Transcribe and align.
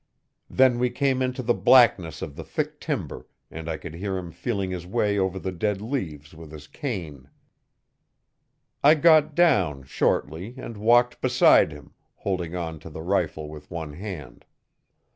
Then 0.49 0.79
we 0.79 0.89
came 0.89 1.21
into 1.21 1.43
the 1.43 1.53
blackness 1.53 2.23
of 2.23 2.35
the 2.35 2.43
thick 2.43 2.79
timber 2.79 3.27
and 3.51 3.69
I 3.69 3.77
could 3.77 3.93
hear 3.93 4.17
him 4.17 4.31
feeling 4.31 4.71
his 4.71 4.87
way 4.87 5.19
over 5.19 5.37
the 5.37 5.51
dead 5.51 5.79
leaves 5.79 6.33
with 6.33 6.51
his 6.51 6.65
cane. 6.65 7.29
I 8.83 8.95
got 8.95 9.35
down, 9.35 9.83
shortly, 9.83 10.55
and 10.57 10.75
walked 10.75 11.21
beside 11.21 11.71
him, 11.71 11.93
holding 12.15 12.55
on 12.55 12.79
to 12.79 12.89
the 12.89 13.03
rifle 13.03 13.47
with 13.47 13.69
one 13.69 13.93
hand. 13.93 14.45